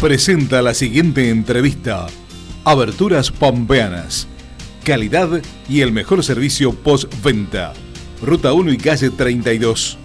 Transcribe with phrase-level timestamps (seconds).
[0.00, 2.06] presenta la siguiente entrevista.
[2.64, 4.26] Aberturas Pampeanas.
[4.82, 7.74] Calidad y el mejor servicio postventa.
[8.22, 9.98] Ruta 1 y calle 32.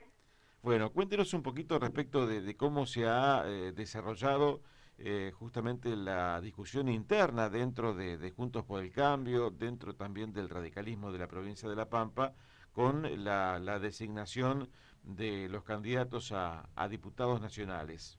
[0.63, 4.61] Bueno, cuéntenos un poquito respecto de, cómo se ha eh, desarrollado
[4.99, 11.13] eh, justamente la discusión interna dentro de, Juntos por el Cambio, dentro también del radicalismo
[11.13, 12.35] de la provincia de La Pampa,
[12.73, 14.69] con la, designación
[15.03, 18.19] de los candidatos a diputados nacionales.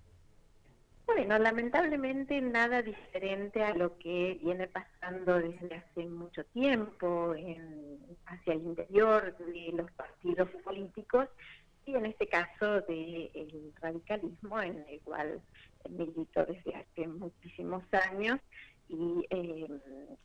[1.16, 8.54] Bueno, lamentablemente nada diferente a lo que viene pasando desde hace mucho tiempo en, hacia
[8.54, 11.28] el interior de los partidos políticos
[11.88, 15.42] y en este caso del radicalismo en el cual
[15.88, 18.40] milito desde hace muchísimos años
[18.90, 19.68] y eh,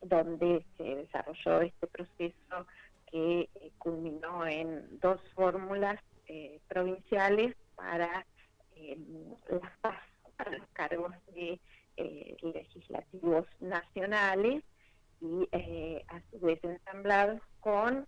[0.01, 2.67] donde se desarrolló este proceso
[3.11, 8.25] que eh, culminó en dos fórmulas eh, provinciales para
[9.49, 10.03] las
[10.35, 11.59] para los cargos de
[12.41, 14.63] legislativos nacionales
[15.21, 15.47] y
[16.09, 18.05] a su vez ensamblados con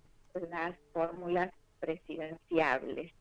[0.49, 3.13] las fórmulas presidenciables.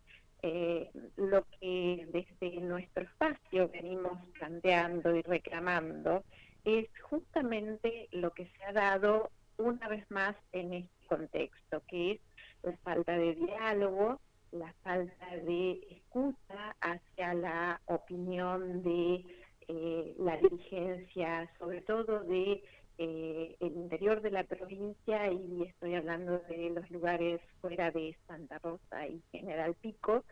[0.49, 6.23] Eh, lo que desde nuestro espacio venimos planteando y reclamando
[6.65, 12.21] es justamente lo que se ha dado una vez más en este contexto, que es
[12.63, 14.21] la falta de diálogo,
[14.53, 19.25] la falta de escucha hacia la opinión de
[19.67, 22.63] eh, la dirigencia, sobre todo de
[22.99, 28.59] eh, el interior de la provincia y estoy hablando de los lugares fuera de Santa
[28.59, 30.25] Rosa y General Pico,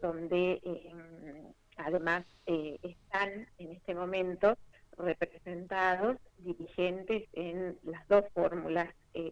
[0.00, 4.56] donde em, además eh, están en este momento
[4.98, 8.88] representados dirigentes en las dos fórmulas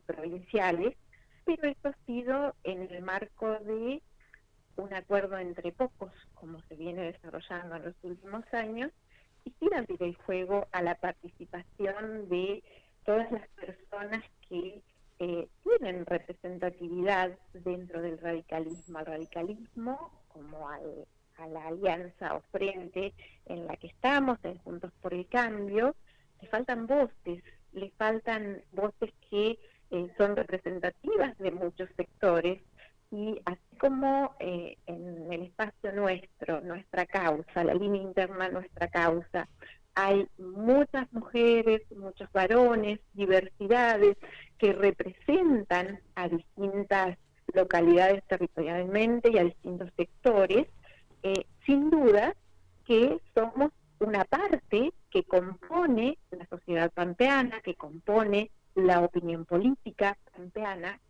[0.07, 0.97] provinciales,
[1.45, 4.03] pero esto ha sido en el marco de
[4.77, 8.91] un acuerdo entre pocos, como se viene desarrollando en los últimos años,
[9.45, 9.71] y sin
[10.01, 12.63] el juego a la participación de
[13.05, 14.83] todas las personas que
[15.19, 20.79] eh, tienen representatividad dentro del radicalismo, al radicalismo como a
[21.47, 23.15] la alianza o frente
[23.47, 25.95] en la que estamos, en Juntos por el Cambio,
[26.41, 29.59] le faltan voces, le faltan voces que
[29.91, 32.61] eh, son representativas de muchos sectores
[33.11, 39.49] y así como eh, en el espacio nuestro, nuestra causa, línea interna, nuestra causa,
[39.95, 44.17] hay muchas mujeres, muchos varones, diversidades
[44.59, 47.19] que representan a distintas
[47.53, 50.67] localidades territorialmente y a distintos sectores,
[51.23, 52.35] eh, sin duda
[52.87, 61.01] que somos una parte que compone la sociedad pampeana, que compone la opinión política pampeana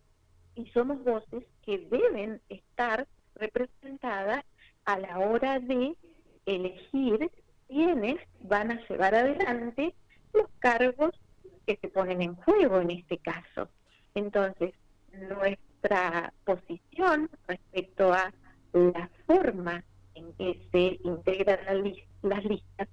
[0.55, 4.43] y somos voces que deben estar representadas
[4.85, 5.95] a la hora de
[6.45, 7.31] elegir
[7.67, 9.93] quiénes van a llevar adelante
[10.33, 11.11] los cargos
[11.65, 13.69] que se ponen en juego en este caso.
[14.15, 14.73] Entonces,
[15.13, 18.33] nuestra posición respecto a
[18.73, 19.83] la forma
[20.15, 22.87] en que se integran las listas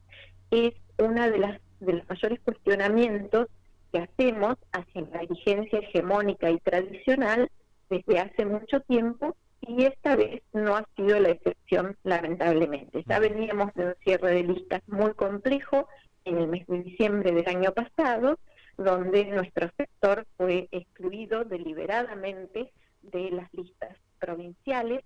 [0.51, 3.47] es una de las de los mayores cuestionamientos
[3.93, 7.51] que hacemos hacia la dirigencia hegemónica y tradicional
[7.89, 9.37] desde hace mucho tiempo
[9.69, 13.05] y esta vez no ha sido la excepción, lamentablemente.
[13.07, 15.87] Ya veníamos de un cierre de listas muy complejo
[16.25, 18.39] en el mes de diciembre del año pasado,
[18.79, 22.73] donde nuestro sector fue excluido deliberadamente
[23.03, 25.05] de las listas provinciales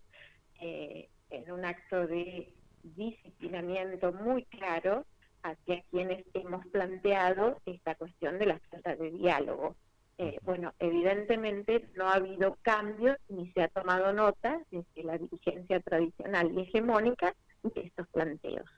[0.60, 5.04] eh, en un acto de disciplinamiento muy claro
[5.42, 9.74] hacia quienes hemos planteado esta cuestión de la falta de diálogo.
[10.18, 15.80] Eh, bueno, evidentemente no ha habido cambios ni se ha tomado nota desde la dirigencia
[15.80, 18.68] tradicional y hegemónica de estos planteos.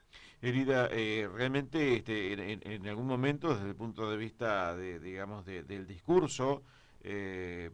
[0.41, 5.87] Herida, eh, realmente este, en, algún momento, desde el punto de vista, de, digamos, del
[5.87, 6.63] discurso,
[7.01, 7.69] eh,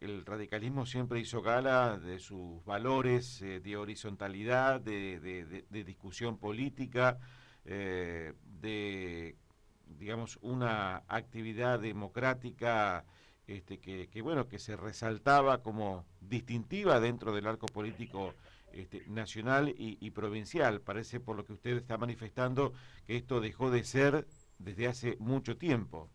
[0.00, 7.18] el radicalismo siempre hizo gala de sus valores de horizontalidad, de, de discusión política,
[7.64, 9.36] de
[9.86, 13.04] digamos, una actividad democrática
[13.46, 18.32] este, que, bueno, que se resaltaba como distintiva dentro del arco político
[18.72, 20.80] este, nacional y, provincial.
[20.80, 22.72] Parece por lo que usted está manifestando
[23.06, 24.26] que esto dejó de ser
[24.58, 26.08] desde hace mucho tiempo.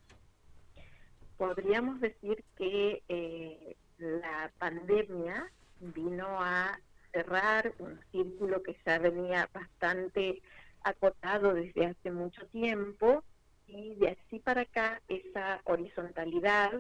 [1.38, 6.80] Podríamos decir que eh, la pandemia vino a
[7.12, 10.42] cerrar un círculo que ya venía bastante
[10.83, 13.24] acotado desde hace mucho tiempo
[13.71, 16.74] y de así para acá esa horizontalidad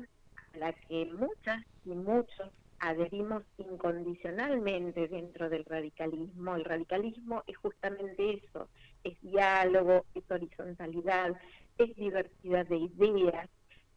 [0.53, 2.49] a la que muchas y muchos
[2.79, 6.55] adherimos incondicionalmente dentro del radicalismo.
[6.55, 8.69] El radicalismo es justamente eso,
[9.03, 11.39] es diálogo, es horizontalidad,
[11.77, 13.49] es diversidad de ideas,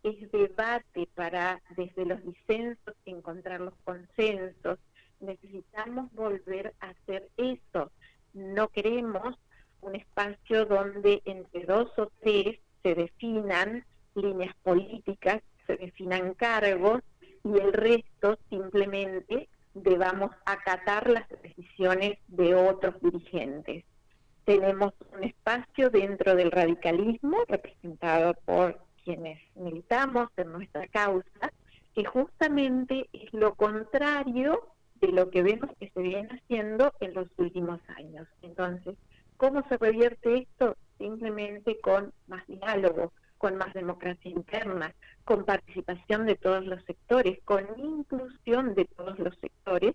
[0.03, 4.79] es debate para desde los disensos encontrar los consensos.
[5.21, 7.93] Necesitamos volver a hacer eso.
[8.35, 9.39] No queremos
[9.81, 13.85] un espacio donde entre dos o tres se definan
[14.15, 17.03] líneas políticas, se definan cargos
[17.45, 23.85] y el resto simplemente debamos acatar las decisiones de otros dirigentes.
[24.45, 31.53] Tenemos un espacio dentro del radicalismo representado por quienes militamos en nuestra causa,
[31.95, 34.69] que justamente es lo contrario
[35.01, 38.27] de lo que vemos que se viene haciendo en los últimos años.
[38.43, 38.97] Entonces,
[39.37, 40.77] ¿cómo se revierte esto?
[40.99, 44.95] Simplemente con más diálogo, con más democracia interna,
[45.25, 49.95] con participación de todos los sectores, con inclusión de todos los sectores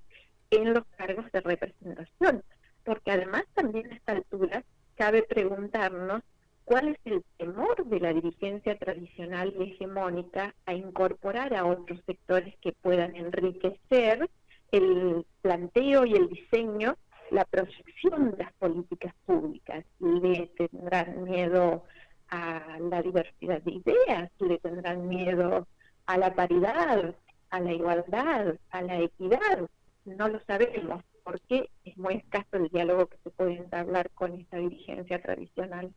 [0.52, 2.44] en los cargos de representación.
[2.84, 4.64] Porque además también a esta altura
[4.96, 6.24] cabe preguntarnos
[6.66, 12.54] cuál es el temor de la dirigencia tradicional y hegemónica a incorporar a otros sectores
[12.62, 14.30] que puedan enriquecer
[14.72, 16.98] el planteo y el diseño,
[17.38, 19.86] la proyección de las políticas públicas.
[20.00, 21.84] Le tendrán miedo
[22.30, 25.68] a la diversidad de ideas, le tendrán miedo
[26.08, 27.14] a la paridad,
[27.52, 29.70] a la igualdad, a la equidad.
[30.06, 34.58] No lo sabemos porque es muy escaso el diálogo que se puede entablar con esta
[34.58, 35.94] dirigencia tradicional.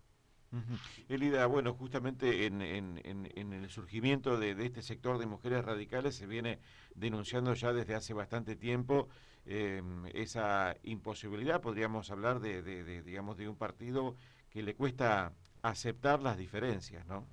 [1.09, 6.59] Elida, bueno, justamente en, el surgimiento de, este sector de mujeres radicales se viene
[6.95, 9.09] denunciando ya desde hace bastante tiempo
[9.47, 9.81] eh,
[10.13, 14.17] esa imposibilidad, podríamos hablar de, de, digamos, de un partido
[14.51, 15.33] que le cuesta
[15.63, 17.27] aceptar las diferencias, ¿no?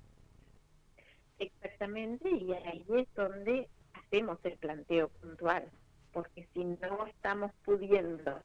[1.38, 5.70] Exactamente, y ahí es donde hacemos el planteo puntual,
[6.12, 8.42] porque si no estamos pudiendo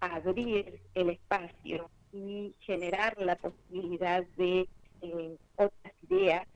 [0.00, 4.68] abrir el espacio y generar la posibilidad de
[5.02, 6.46] eh, otras ideas,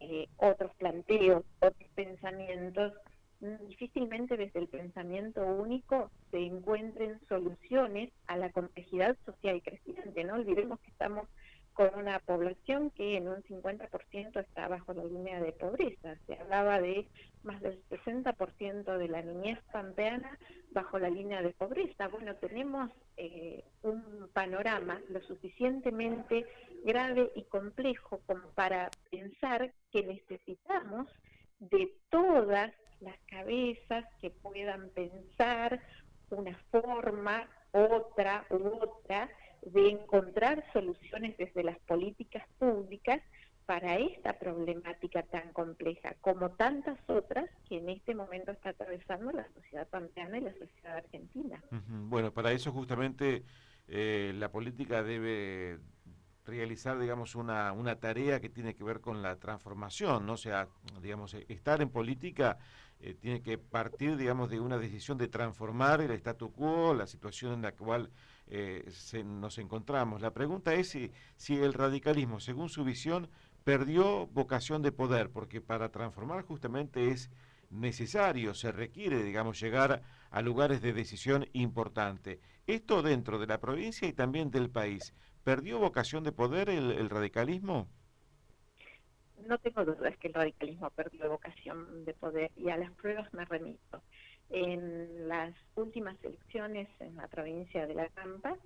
[0.00, 2.92] eh, otros planteos, otros pensamientos,
[3.68, 10.24] difícilmente desde el pensamiento único se encuentren soluciones a la complejidad social creciente.
[10.24, 11.28] No olvidemos que estamos
[11.72, 16.16] con una población que en un 50% está bajo la línea de pobreza.
[16.26, 17.06] Se hablaba de
[17.42, 20.38] más del 60% de la niñez pampeana
[20.70, 22.08] bajo la línea de pobreza.
[22.08, 26.46] Bueno, tenemos eh, un panorama lo suficientemente
[26.84, 31.08] grave y complejo como para pensar que necesitamos
[31.58, 35.80] de todas las cabezas que puedan pensar
[36.30, 39.28] una forma, otra u otra,
[39.62, 43.20] de encontrar soluciones desde las políticas públicas
[43.66, 49.46] para esta problemática tan compleja, como tantas otras que en este momento está atravesando la
[49.54, 51.62] sociedad pampeana y la sociedad argentina.
[51.70, 53.44] Bueno, para eso justamente
[53.86, 55.78] eh, la política debe
[56.44, 60.32] realizar, digamos, una, una tarea que tiene que ver con la transformación, ¿no?
[60.32, 60.68] O sea,
[61.00, 62.58] digamos, estar en política
[63.00, 67.52] eh, tiene que partir, digamos, de una decisión de transformar el statu quo, la situación
[67.52, 68.10] en la cual
[68.54, 70.20] eh, nos encontramos.
[70.20, 73.28] La pregunta es si, si el radicalismo, según su visión,
[73.64, 77.30] perdió vocación de poder, porque para transformar justamente es
[77.70, 82.40] necesario, se requiere, digamos, llegar a lugares de decisión importante.
[82.66, 85.14] Esto dentro de la provincia y también del país.
[85.44, 87.88] ¿Perdió vocación de poder el radicalismo?
[89.46, 93.44] no tengo dudas que el radicalismo perdió vocación de poder y a las pruebas me
[93.44, 94.02] remito.
[94.50, 98.56] En las últimas elecciones en la provincia de La Pampa,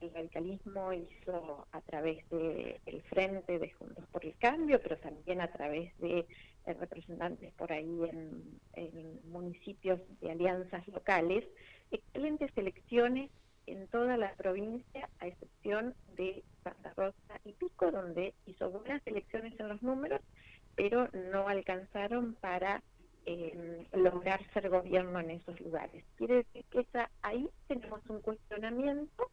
[0.00, 5.40] el radicalismo hizo a través del el Frente de Juntos por el Cambio, pero también
[5.40, 11.44] a través de eh, representantes por ahí en municipios de alianzas locales,
[11.90, 13.30] excelentes elecciones
[13.68, 19.58] en toda la provincia, a excepción de Santa Rosa y Pico, donde hizo buenas elecciones
[19.60, 20.20] en los números,
[20.74, 22.82] pero no alcanzaron para
[23.28, 26.02] em, lograr ser gobierno en esos lugares.
[26.16, 26.86] Quiere decir que
[27.20, 29.30] ahí tenemos un cuestionamiento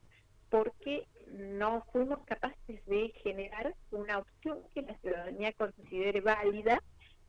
[0.49, 6.83] porque no fuimos capaces de generar una opción que la ciudadanía considere válida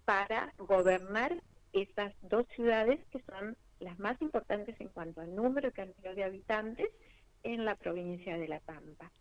[0.04, 1.40] para gobernar
[1.72, 6.24] esas dos ciudades que son las más importantes en cuanto al número y cantidad de
[6.24, 6.88] habitantes
[7.44, 9.12] en la provincia de La Pampa.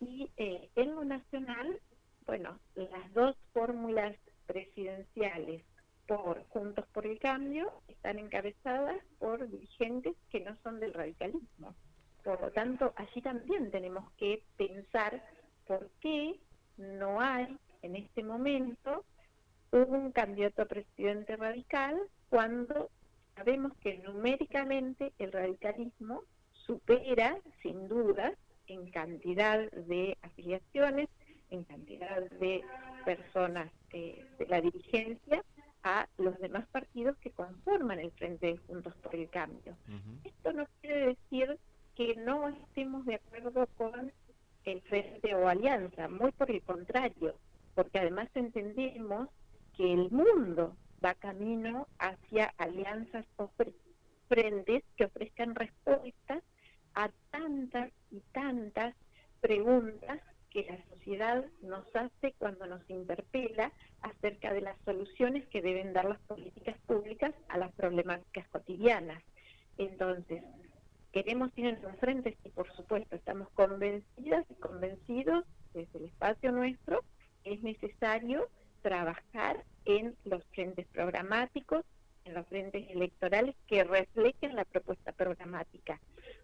[0.00, 1.80] Y eh, en lo nacional,
[2.24, 5.64] bueno, las dos fórmulas presidenciales
[6.06, 11.74] por Juntos por el Cambio están encabezadas por dirigentes que no son del radicalismo.
[12.22, 15.22] Por lo tanto, allí también tenemos que pensar
[15.66, 16.38] por qué
[16.76, 19.04] no hay en este momento
[19.70, 22.90] un candidato a presidente radical cuando
[23.34, 28.32] sabemos que numéricamente el radicalismo supera, sin duda,
[28.66, 31.08] en cantidad de afiliaciones,
[31.50, 32.62] en cantidad de
[33.04, 35.44] personas de la dirigencia,
[35.84, 39.76] a los demás partidos que conforman el Frente de Juntos por el Cambio.
[40.24, 41.58] Esto no quiere decir
[41.94, 44.10] que no estemos de acuerdo con
[44.64, 47.34] el Frente o Alianza, muy por el contrario,
[47.74, 49.28] porque además entendemos
[49.76, 50.74] que el mundo
[51.04, 53.50] va camino hacia alianzas o
[54.28, 56.42] frentes que ofrezcan respuestas
[56.94, 58.94] a tantas y tantas
[59.40, 63.70] preguntas que la sociedad nos hace cuando nos interpela
[64.00, 69.22] acerca de las soluciones que deben dar las políticas públicas a las problemáticas cotidianas.
[69.76, 70.42] Entonces,
[71.12, 75.44] queremos ir frentes y por supuesto estamos convencidas y convencidos
[75.74, 77.02] desde el espacio nuestro,
[77.44, 78.48] es necesario
[78.80, 81.84] trabajar en los frentes programáticos,
[82.24, 86.00] en los frentes electorales que reflejen la propuesta programática.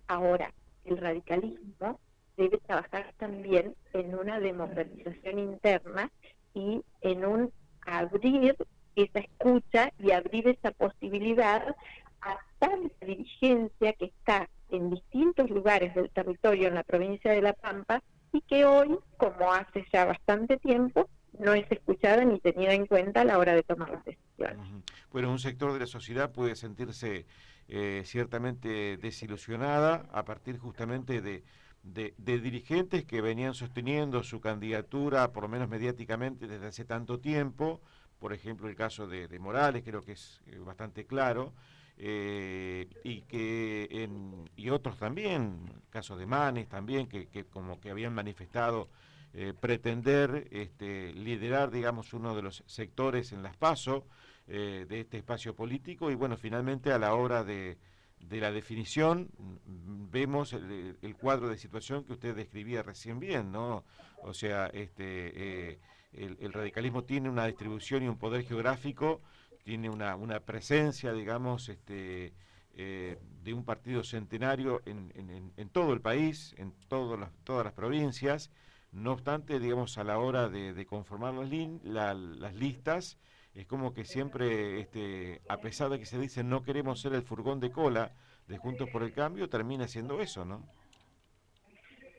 [0.07, 0.53] Ahora,
[0.85, 1.99] el radicalismo
[2.41, 6.11] debe trabajar también en una democratización interna
[6.55, 8.57] y en un abrir
[8.97, 11.77] esa escucha y abrir esa posibilidad
[12.23, 17.53] a tanta dirigencia que está en distintos lugares del territorio en la provincia de La
[17.53, 22.87] Pampa y que hoy, como hace ya bastante tiempo, no es escuchada ni tenida en
[22.87, 24.67] cuenta a la hora de tomar las decisiones.
[25.11, 27.27] Bueno, un sector de la sociedad puede sentirse
[27.69, 31.45] eh, ciertamente desilusionada a partir justamente de
[31.83, 37.81] de, dirigentes que venían sosteniendo su candidatura, por lo menos mediáticamente, desde hace tanto tiempo,
[38.19, 41.53] por ejemplo el caso de, Morales, creo que es eh, bastante claro,
[41.97, 47.91] eh, y que en, y otros también, el caso de Manes también, que, como que
[47.91, 48.89] habían manifestado
[49.33, 54.07] eh, pretender este, liderar, digamos, uno de los sectores en las PASO
[54.47, 57.79] de este espacio político, y bueno, finalmente a la hora de
[58.21, 59.29] de la definición
[59.67, 63.85] vemos el, cuadro de situación que usted describía recién bien, ¿no?
[64.23, 65.79] O sea, este, eh,
[66.13, 69.21] el, radicalismo tiene una distribución y un poder geográfico,
[69.65, 72.33] tiene una, presencia, digamos, este,
[72.75, 77.19] eh, de un partido centenario en, todo el país, en todas
[77.65, 78.51] las provincias.
[78.93, 83.19] No obstante, digamos, a la hora de, conformar las, las listas,
[83.55, 87.23] es como que siempre, este, a pesar de que se dice no queremos ser el
[87.23, 88.13] furgón de cola
[88.47, 90.67] de Juntos por el Cambio, termina siendo eso, ¿no?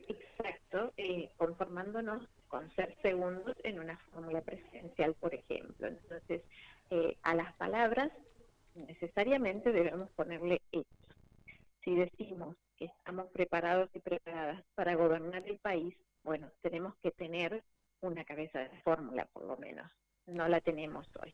[0.08, 5.88] Exacto, eh, conformándonos con ser segundos en una fórmula presidencial, por ejemplo.
[5.88, 6.42] Entonces,
[6.90, 8.12] eh, a las palabras
[8.76, 10.86] necesariamente debemos ponerle hechos.
[11.84, 17.64] Si decimos que estamos preparados y preparadas para gobernar el país, bueno, tenemos que tener
[18.02, 19.90] una cabeza de fórmula, por lo menos
[20.28, 21.34] no la tenemos hoy.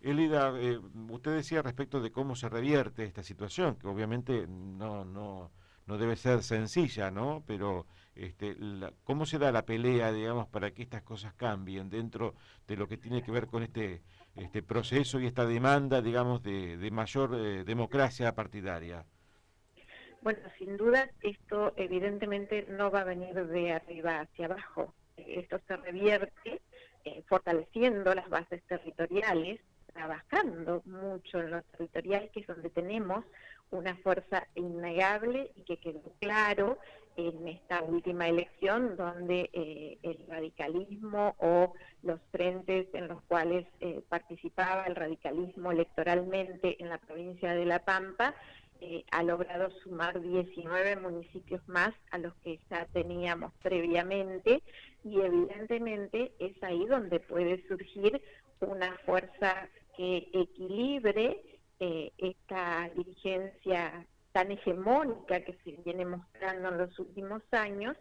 [0.00, 0.78] Elida, eh,
[1.10, 5.50] usted decía respecto de cómo se revierte esta situación, que obviamente no, no,
[5.86, 7.42] no debe ser sencilla, ¿no?
[7.46, 8.56] Pero este,
[9.02, 12.34] ¿cómo se da la pelea, digamos, para que estas cosas cambien dentro
[12.66, 14.02] de lo que tiene que ver con este,
[14.36, 19.04] este proceso y esta demanda, digamos, de, de mayor eh, democracia partidaria?
[20.22, 24.94] Bueno, sin duda esto evidentemente no va a venir de arriba hacia abajo.
[25.16, 26.62] Esto se revierte
[27.04, 29.60] eh, fortaleciendo las bases territoriales,
[29.92, 33.24] trabajando mucho en lo territorial, que es donde tenemos
[33.70, 36.78] una fuerza innegable y que quedó claro
[37.16, 44.02] en esta última elección, donde eh, el radicalismo o los frentes en los cuales eh,
[44.08, 48.34] participaba el radicalismo electoralmente en la provincia de La Pampa
[48.80, 54.62] eh, ha logrado sumar 19 municipios más a los que ya teníamos previamente
[55.04, 58.20] y evidentemente es ahí donde puede surgir
[58.60, 61.42] una fuerza que equilibre
[61.80, 67.96] eh, esta dirigencia tan hegemónica que se viene mostrando en los últimos años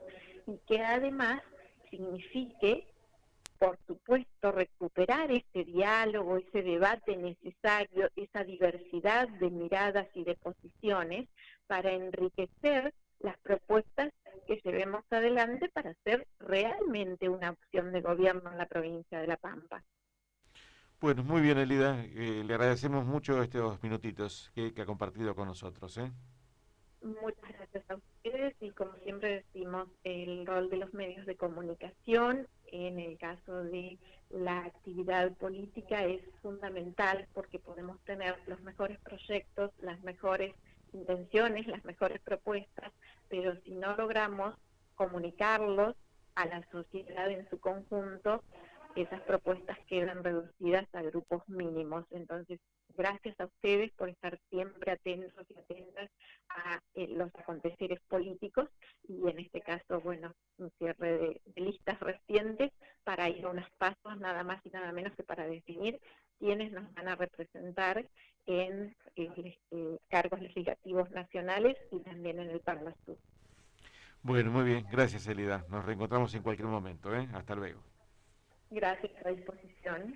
[0.47, 1.41] y que además
[1.89, 2.87] signifique
[3.63, 11.29] por supuesto, recuperar ese diálogo, ese debate necesario, esa diversidad de miradas y de posiciones
[11.65, 14.11] para enriquecer las propuestas
[14.47, 19.37] que llevemos adelante para hacer realmente una opción de gobierno en la provincia de La
[19.37, 19.81] Pampa.
[20.99, 22.03] Bueno, muy bien, Elida.
[22.03, 25.97] Eh, le agradecemos mucho estos minutitos que, ha compartido con nosotros.
[25.99, 26.11] ¿eh?
[27.03, 32.47] Muchas gracias a ustedes y como siempre decimos, el rol de los medios de comunicación
[32.67, 39.71] en el caso de la actividad política es fundamental porque podemos tener los mejores proyectos,
[39.81, 40.55] las mejores
[40.93, 42.93] intenciones, las mejores propuestas,
[43.27, 44.55] pero si no logramos
[44.95, 45.97] comunicarlos
[46.35, 48.41] a la sociedad en su conjunto,
[48.95, 52.05] esas propuestas quedan reducidas a grupos mínimos.
[52.11, 52.61] Entonces,
[52.95, 56.09] gracias a ustedes por estar siempre atentos y atentas
[56.49, 58.69] a eh, los aconteceres políticos
[59.07, 62.71] y en este caso, bueno, un cierre de, listas recientes
[63.03, 65.99] para ir a unos pasos nada más y nada menos que para definir
[66.39, 68.05] quiénes nos van a representar
[68.45, 73.17] en eh, eh, cargos legislativos nacionales y también en el Parlamento.
[74.21, 74.85] Bueno, muy bien.
[74.89, 75.65] Gracias, Elida.
[75.69, 77.13] Nos reencontramos en cualquier momento.
[77.13, 77.27] ¿eh?
[77.33, 77.81] Hasta luego.
[78.69, 80.15] Gracias, a disposición.